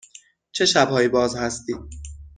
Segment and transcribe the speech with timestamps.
[0.51, 1.77] چه شب هایی باز هستید؟